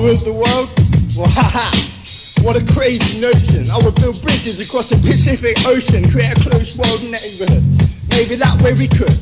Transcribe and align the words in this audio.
ruled 0.00 0.24
the 0.24 0.32
world, 0.32 0.72
well, 1.16 1.28
haha. 1.36 1.68
What 2.44 2.60
a 2.60 2.64
crazy 2.76 3.20
notion. 3.20 3.64
I 3.72 3.80
would 3.80 3.96
build 3.96 4.20
bridges 4.20 4.60
across 4.60 4.92
the 4.92 5.00
Pacific 5.00 5.56
Ocean, 5.64 6.04
create 6.12 6.36
a 6.36 6.40
close 6.40 6.76
world 6.76 7.00
neighborhood. 7.00 7.64
Maybe 8.12 8.36
that 8.36 8.52
way 8.60 8.76
we 8.76 8.84
could. 8.84 9.16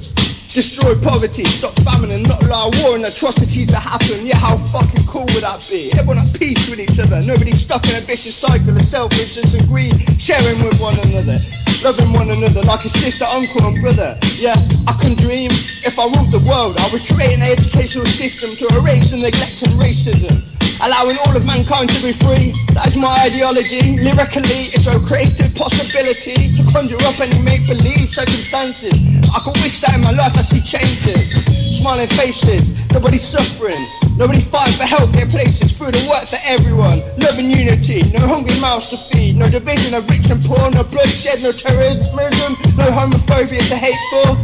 Destroy 0.51 0.93
poverty, 1.01 1.47
stop 1.47 1.73
famine 1.87 2.11
and 2.11 2.27
not 2.27 2.43
allow 2.43 2.69
war 2.83 2.99
and 2.99 3.07
atrocities 3.07 3.71
to 3.71 3.79
happen. 3.79 4.27
Yeah, 4.27 4.37
how 4.37 4.59
fucking 4.75 5.07
cool 5.07 5.25
would 5.33 5.47
that 5.47 5.65
be? 5.71 5.95
Everyone 5.95 6.19
at 6.19 6.35
peace 6.35 6.69
with 6.69 6.83
each 6.83 6.99
other. 6.99 7.23
Nobody 7.23 7.55
stuck 7.55 7.87
in 7.89 7.97
a 7.97 8.05
vicious 8.05 8.37
cycle 8.37 8.75
of 8.75 8.85
selfishness 8.85 9.55
and 9.55 9.65
greed. 9.71 9.97
Sharing 10.19 10.61
with 10.61 10.77
one 10.83 10.99
another. 11.07 11.39
Loving 11.81 12.13
one 12.13 12.29
another 12.29 12.67
like 12.69 12.85
a 12.85 12.93
sister, 12.93 13.25
uncle 13.33 13.71
and 13.71 13.81
brother. 13.81 14.19
Yeah, 14.37 14.59
I 14.85 14.99
can 15.01 15.17
dream. 15.17 15.55
If 15.87 15.97
I 15.97 16.05
ruled 16.11 16.35
the 16.35 16.45
world, 16.45 16.77
I 16.77 16.91
would 16.93 17.07
create 17.09 17.33
an 17.33 17.47
educational 17.47 18.07
system 18.07 18.53
to 18.61 18.67
erase 18.77 19.09
the 19.09 19.23
neglect 19.25 19.63
and 19.65 19.79
racism 19.81 20.52
allowing 20.83 21.17
all 21.23 21.35
of 21.35 21.47
mankind 21.47 21.87
to 21.95 21.99
be 22.03 22.11
free. 22.11 22.51
That 22.75 22.91
is 22.91 22.99
my 22.99 23.11
ideology. 23.23 24.03
Lyrically, 24.03 24.75
it's 24.75 24.91
a 24.91 24.99
creative 24.99 25.55
possibility 25.55 26.51
to 26.59 26.63
conjure 26.75 26.99
up 27.07 27.23
any 27.23 27.39
make-believe 27.39 28.11
circumstances. 28.11 28.95
I 29.31 29.39
could 29.47 29.55
wish 29.63 29.79
that 29.87 29.95
in 29.95 30.03
my 30.03 30.11
life 30.11 30.35
I 30.35 30.43
see 30.43 30.59
changes. 30.59 31.39
Smiling 31.79 32.11
faces, 32.19 32.91
nobody 32.91 33.19
suffering. 33.19 33.79
Nobody 34.19 34.43
fighting 34.43 34.77
for 34.77 34.85
healthcare 34.85 35.31
places, 35.31 35.73
food 35.73 35.97
and 35.97 36.07
work 36.11 36.27
for 36.29 36.39
everyone. 36.45 37.01
Love 37.17 37.39
and 37.39 37.49
unity, 37.49 38.05
no 38.13 38.21
hungry 38.27 38.59
mouths 38.61 38.93
to 38.93 38.99
feed, 39.09 39.39
no 39.39 39.49
division 39.49 39.95
of 39.95 40.05
rich 40.11 40.29
and 40.29 40.43
poor, 40.45 40.69
no 40.75 40.85
bloodshed, 40.85 41.41
no 41.41 41.51
terrorism, 41.51 42.53
no 42.77 42.87
homophobia 42.93 43.63
to 43.71 43.77
hate 43.79 44.03
for. 44.13 44.37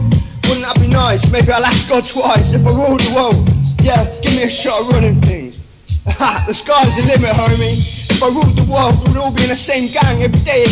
Wouldn't 0.48 0.64
that 0.64 0.80
be 0.80 0.88
nice? 0.88 1.28
Maybe 1.30 1.52
I'll 1.52 1.66
ask 1.66 1.84
God 1.84 2.06
twice 2.06 2.54
if 2.54 2.64
I 2.64 2.72
rule 2.72 2.96
the 2.96 3.12
world. 3.12 3.44
Yeah, 3.84 4.08
give 4.22 4.32
me 4.32 4.44
a 4.44 4.50
shot 4.50 4.80
of 4.80 4.88
running 4.88 5.20
things. 5.20 5.60
the 6.48 6.54
sky's 6.54 6.94
the 6.96 7.04
limit, 7.04 7.32
homie. 7.36 7.76
If 8.08 8.22
I 8.22 8.28
ruled 8.32 8.56
the 8.56 8.64
world, 8.70 8.96
we 9.04 9.12
would 9.12 9.20
all 9.20 9.34
be 9.34 9.44
in 9.44 9.52
the 9.52 9.58
same 9.58 9.92
gang 9.92 10.22
every 10.24 10.40
day. 10.40 10.64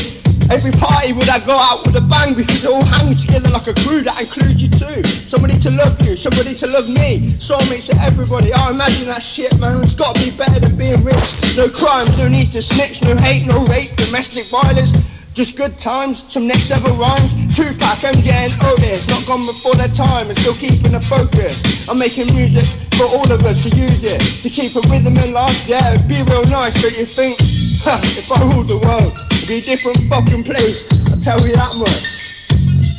Every 0.48 0.70
party 0.78 1.10
would 1.12 1.28
I 1.28 1.42
go 1.42 1.58
out 1.58 1.82
with 1.82 1.98
a 1.98 2.04
bang 2.06 2.34
because 2.38 2.62
they 2.62 2.70
all 2.70 2.84
hang 2.86 3.10
together 3.14 3.50
like 3.50 3.66
a 3.66 3.74
crew 3.82 4.06
that 4.06 4.14
includes 4.22 4.62
you 4.62 4.70
too. 4.70 5.02
Somebody 5.26 5.58
to 5.58 5.70
love 5.74 5.98
you, 6.06 6.14
somebody 6.14 6.54
to 6.54 6.66
love 6.70 6.86
me. 6.86 7.26
Soulmates 7.26 7.90
to 7.90 7.98
everybody. 8.06 8.54
I 8.54 8.70
imagine 8.70 9.10
that 9.10 9.22
shit, 9.22 9.50
man. 9.58 9.82
It's 9.82 9.94
gotta 9.94 10.14
be 10.22 10.30
better 10.38 10.60
than 10.62 10.78
being 10.78 11.02
rich. 11.02 11.34
No 11.58 11.66
crime, 11.66 12.06
no 12.16 12.30
need 12.30 12.54
to 12.54 12.62
snitch, 12.62 13.02
no 13.02 13.16
hate, 13.18 13.46
no 13.46 13.66
rape, 13.66 13.90
domestic 13.98 14.46
violence. 14.54 15.15
Just 15.36 15.58
good 15.58 15.76
times, 15.76 16.24
some 16.32 16.48
next 16.48 16.70
level 16.70 16.96
rhymes. 16.96 17.36
Tupac, 17.52 18.00
MJ 18.00 18.32
and 18.32 18.56
Otis, 18.72 19.04
not 19.04 19.20
gone 19.28 19.44
before 19.44 19.76
their 19.76 19.92
time 19.92 20.32
and 20.32 20.36
still 20.36 20.56
keeping 20.56 20.96
the 20.96 21.00
focus. 21.12 21.84
I'm 21.92 21.98
making 21.98 22.32
music 22.32 22.64
for 22.96 23.04
all 23.04 23.28
of 23.28 23.44
us 23.44 23.60
to 23.64 23.70
use 23.76 24.00
it, 24.00 24.16
to 24.40 24.48
keep 24.48 24.72
a 24.72 24.80
rhythm 24.88 25.12
in 25.20 25.36
life. 25.36 25.52
Yeah, 25.68 25.92
it'd 25.92 26.08
be 26.08 26.24
real 26.24 26.48
nice, 26.48 26.80
don't 26.80 26.96
you 26.96 27.04
think? 27.04 27.36
If 28.16 28.32
I 28.32 28.40
ruled 28.48 28.66
the 28.72 28.80
world, 28.80 29.12
it'd 29.36 29.46
be 29.46 29.58
a 29.58 29.60
different 29.60 30.00
fucking 30.08 30.42
place. 30.42 30.88
I 31.04 31.20
tell 31.20 31.44
you 31.44 31.52
that 31.52 31.76
much. 31.76 32.00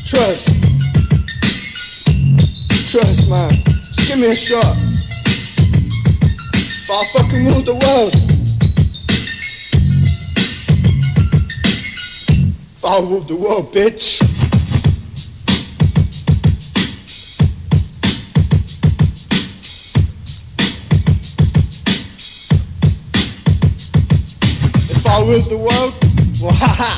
Trust. 0.06 0.46
Trust, 2.86 3.26
man. 3.26 3.50
Just 3.66 4.14
give 4.14 4.20
me 4.22 4.30
a 4.30 4.38
shot. 4.38 4.78
But 6.86 7.02
I 7.02 7.04
fucking 7.18 7.46
ruled 7.50 7.66
the 7.66 7.82
world. 7.82 8.27
I 12.88 13.02
ruled 13.02 13.28
the 13.28 13.36
world, 13.36 13.74
bitch. 13.74 14.22
If 24.90 25.06
I 25.06 25.20
ruled 25.20 25.50
the 25.50 25.58
world, 25.58 25.96
well, 26.42 26.54
haha. 26.56 26.96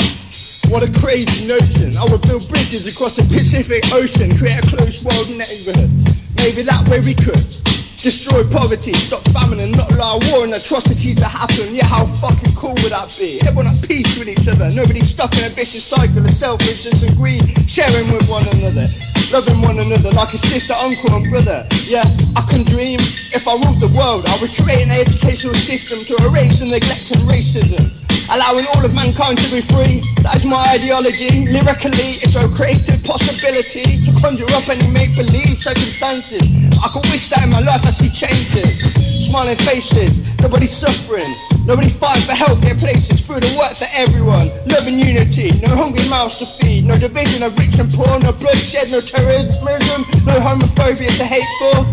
What 0.69 0.87
a 0.87 0.99
crazy 0.99 1.47
notion. 1.47 1.97
I 1.97 2.05
would 2.11 2.21
build 2.21 2.47
bridges 2.49 2.85
across 2.85 3.15
the 3.15 3.23
Pacific 3.23 3.83
Ocean, 3.91 4.37
create 4.37 4.63
a 4.63 4.67
close 4.67 5.03
world 5.03 5.29
neighborhood. 5.31 5.89
Maybe 6.37 6.61
that 6.61 6.87
way 6.87 6.99
we 6.99 7.15
could. 7.15 7.68
Destroy 7.99 8.47
poverty, 8.47 8.93
stop 8.93 9.19
famine 9.35 9.59
and 9.59 9.75
not 9.75 9.91
allow 9.91 10.23
war 10.31 10.47
and 10.47 10.53
atrocities 10.55 11.19
to 11.19 11.27
happen. 11.27 11.75
Yeah, 11.75 11.83
how 11.83 12.07
fucking 12.23 12.55
cool 12.55 12.71
would 12.79 12.95
that 12.95 13.11
be? 13.19 13.43
Everyone 13.43 13.67
at 13.67 13.75
peace 13.83 14.17
with 14.17 14.29
each 14.31 14.47
other. 14.47 14.71
Nobody 14.71 15.03
stuck 15.03 15.35
in 15.35 15.43
a 15.43 15.49
vicious 15.51 15.83
cycle 15.83 16.23
of 16.23 16.31
selfishness 16.31 17.03
and 17.03 17.11
greed. 17.19 17.43
Sharing 17.67 18.07
with 18.15 18.23
one 18.31 18.47
another. 18.55 18.87
Loving 19.35 19.59
one 19.59 19.83
another 19.83 20.15
like 20.15 20.31
a 20.31 20.39
sister, 20.39 20.71
uncle 20.79 21.11
and 21.11 21.27
brother. 21.29 21.67
Yeah, 21.91 22.07
I 22.39 22.47
can 22.47 22.63
dream. 22.63 23.03
If 23.35 23.43
I 23.43 23.59
ruled 23.59 23.83
the 23.83 23.91
world, 23.91 24.23
I 24.31 24.39
would 24.39 24.55
create 24.55 24.79
an 24.79 24.95
educational 24.95 25.59
system 25.59 25.99
to 26.07 26.23
erase 26.23 26.63
the 26.63 26.71
neglect 26.71 27.11
and 27.11 27.27
racism 27.27 27.98
allowing 28.29 28.65
all 28.73 28.83
of 28.85 28.93
mankind 28.93 29.37
to 29.41 29.49
be 29.49 29.61
free. 29.61 30.01
That 30.21 30.37
is 30.37 30.45
my 30.45 30.61
ideology. 30.73 31.49
Lyrically, 31.49 32.21
it's 32.21 32.37
a 32.37 32.45
creative 32.53 33.01
possibility 33.01 33.97
to 34.05 34.11
conjure 34.21 34.49
up 34.53 34.69
any 34.69 34.85
make-believe 34.89 35.57
circumstances. 35.57 36.45
I 36.77 36.87
could 36.93 37.05
wish 37.09 37.29
that 37.33 37.45
in 37.45 37.51
my 37.51 37.61
life 37.65 37.81
I 37.85 37.91
see 37.91 38.13
changes. 38.13 38.85
Smiling 39.29 39.57
faces, 39.65 40.37
nobody 40.41 40.69
suffering. 40.69 41.27
Nobody 41.65 41.89
fighting 41.89 42.25
for 42.25 42.37
healthcare 42.37 42.77
places, 42.77 43.21
food 43.21 43.45
and 43.45 43.53
work 43.57 43.77
for 43.77 43.89
everyone. 43.97 44.49
Love 44.65 44.89
and 44.89 44.97
unity, 44.97 45.53
no 45.61 45.69
hungry 45.77 46.05
mouths 46.09 46.41
to 46.41 46.45
feed, 46.57 46.85
no 46.85 46.97
division 46.97 47.43
of 47.43 47.53
rich 47.57 47.77
and 47.77 47.89
poor, 47.93 48.09
no 48.25 48.33
bloodshed, 48.33 48.89
no 48.89 49.01
terrorism, 49.01 50.01
no 50.25 50.33
homophobia 50.41 51.13
to 51.17 51.25
hate 51.25 51.45
for. 51.61 51.85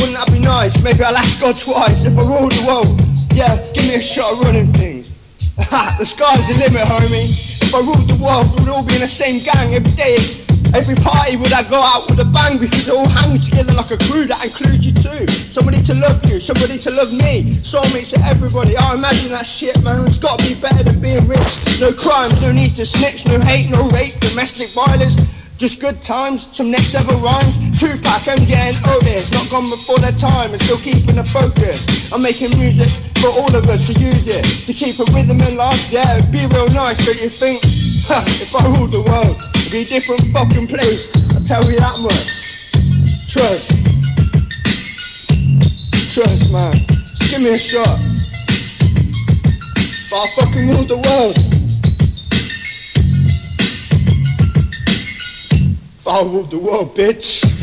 Wouldn't 0.00 0.16
that 0.16 0.32
be 0.32 0.40
nice? 0.40 0.80
Maybe 0.80 1.04
I'll 1.04 1.16
ask 1.16 1.40
God 1.40 1.58
twice 1.60 2.04
if 2.08 2.16
I 2.16 2.24
rule 2.24 2.48
the 2.48 2.64
world. 2.64 2.96
Yeah, 3.34 3.60
give 3.74 3.84
me 3.84 3.96
a 3.96 4.02
shot 4.02 4.32
of 4.32 4.40
running 4.40 4.72
things. 4.72 4.97
The 5.98 6.06
sky's 6.06 6.46
the 6.46 6.54
limit, 6.54 6.86
homie. 6.86 7.26
If 7.66 7.74
I 7.74 7.82
ruled 7.82 8.06
the 8.06 8.18
world, 8.22 8.46
we 8.54 8.62
would 8.62 8.70
all 8.70 8.86
be 8.86 8.94
in 8.94 9.02
the 9.02 9.10
same 9.10 9.42
gang 9.42 9.74
every 9.74 9.90
day. 9.98 10.18
Every 10.76 10.94
party 11.00 11.34
would 11.40 11.52
I 11.52 11.64
go 11.66 11.80
out 11.80 12.06
with 12.06 12.20
a 12.20 12.28
bang 12.28 12.60
because 12.60 12.86
they 12.86 12.92
all 12.92 13.08
hang 13.08 13.34
together 13.40 13.72
like 13.74 13.90
a 13.90 13.98
crew 14.06 14.28
that 14.28 14.38
includes 14.44 14.84
you 14.84 14.92
too. 14.92 15.26
Somebody 15.26 15.82
to 15.88 15.94
love 15.98 16.22
you, 16.28 16.38
somebody 16.38 16.78
to 16.78 16.90
love 16.92 17.10
me. 17.10 17.42
Soulmates 17.50 18.12
to 18.14 18.20
everybody. 18.28 18.76
I 18.76 18.94
imagine 18.94 19.32
that 19.32 19.46
shit, 19.48 19.74
man. 19.82 20.06
It's 20.06 20.18
gotta 20.20 20.44
be 20.44 20.54
better 20.60 20.84
than 20.84 21.00
being 21.00 21.26
rich. 21.26 21.80
No 21.80 21.90
crimes, 21.90 22.38
no 22.40 22.52
need 22.52 22.76
to 22.76 22.84
snitch, 22.84 23.26
no 23.26 23.40
hate, 23.40 23.72
no 23.72 23.88
rape, 23.90 24.14
domestic 24.20 24.70
violence. 24.76 25.37
Just 25.58 25.80
good 25.80 26.00
times, 26.00 26.46
some 26.54 26.70
next 26.70 26.94
level 26.94 27.18
rhymes. 27.18 27.58
Tupac, 27.74 28.22
MJ 28.30 28.54
and 28.54 28.78
Otis, 28.94 29.34
not 29.34 29.50
gone 29.50 29.66
before 29.66 29.98
their 29.98 30.14
time 30.14 30.54
and 30.54 30.60
still 30.62 30.78
keeping 30.78 31.18
the 31.18 31.26
focus. 31.34 32.06
I'm 32.14 32.22
making 32.22 32.54
music 32.54 32.86
for 33.18 33.26
all 33.34 33.50
of 33.50 33.66
us 33.66 33.90
to 33.90 33.92
use 33.98 34.30
it, 34.30 34.46
to 34.64 34.72
keep 34.72 35.02
a 35.02 35.06
rhythm 35.10 35.42
in 35.42 35.58
life. 35.58 35.90
Yeah, 35.90 36.22
it'd 36.22 36.30
be 36.30 36.46
real 36.54 36.70
nice, 36.70 37.02
don't 37.04 37.18
you 37.20 37.28
think? 37.28 37.58
Ha, 38.08 38.24
if 38.40 38.54
I 38.56 38.64
ruled 38.72 38.92
the 38.92 39.02
world, 39.02 39.36
it'd 39.56 39.72
be 39.72 39.82
a 39.82 39.84
different 39.84 40.22
fucking 40.32 40.68
place. 40.68 41.12
I 41.34 41.42
tell 41.44 41.60
you 41.68 41.76
that 41.76 41.98
much. 42.00 42.24
Trust. 43.28 43.68
Trust, 46.14 46.50
man. 46.50 46.72
Just 46.88 47.28
give 47.28 47.42
me 47.42 47.50
a 47.52 47.58
shot. 47.58 47.98
But 50.08 50.22
I 50.22 50.26
fucking 50.40 50.68
ruled 50.70 50.88
the 50.88 51.02
world. 51.04 51.57
I 56.08 56.22
ruled 56.22 56.50
the 56.50 56.58
world, 56.58 56.96
bitch. 56.96 57.57